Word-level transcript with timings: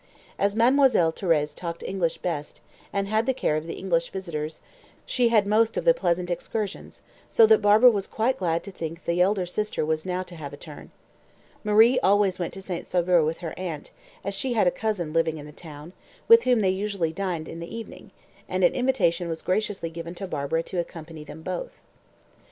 As 0.39 0.55
Mademoiselle 0.55 1.13
Thérèse 1.13 1.53
talked 1.53 1.83
English 1.83 2.17
best, 2.17 2.59
and 2.91 3.07
had 3.07 3.27
the 3.27 3.35
care 3.35 3.55
of 3.55 3.67
the 3.67 3.75
English 3.75 4.09
visitors, 4.09 4.59
she 5.05 5.29
had 5.29 5.45
most 5.45 5.77
of 5.77 5.85
the 5.85 5.93
pleasant 5.93 6.31
excursions, 6.31 7.03
so 7.29 7.45
that 7.45 7.61
Barbara 7.61 7.91
was 7.91 8.07
quite 8.07 8.39
glad 8.39 8.63
to 8.63 8.71
think 8.71 9.05
the 9.05 9.21
elder 9.21 9.45
sister 9.45 9.85
was 9.85 10.03
now 10.03 10.23
to 10.23 10.35
have 10.35 10.53
a 10.53 10.57
turn. 10.57 10.89
Marie 11.63 11.99
always 11.99 12.39
went 12.39 12.51
to 12.55 12.63
St. 12.63 12.87
Sauveur 12.87 13.23
with 13.23 13.37
her 13.45 13.53
aunt, 13.59 13.91
as 14.25 14.33
she 14.33 14.53
had 14.53 14.65
a 14.65 14.71
cousin 14.71 15.13
living 15.13 15.37
in 15.37 15.45
the 15.45 15.51
town, 15.51 15.93
with 16.27 16.45
whom 16.45 16.61
they 16.61 16.71
usually 16.71 17.13
dined 17.13 17.47
in 17.47 17.59
the 17.59 17.71
evening; 17.75 18.09
and 18.49 18.63
an 18.63 18.73
invitation 18.73 19.29
was 19.29 19.43
graciously 19.43 19.91
given 19.91 20.15
to 20.15 20.25
Barbara 20.25 20.63
to 20.63 20.79
accompany 20.79 21.23
them 21.23 21.43
both. 21.43 21.83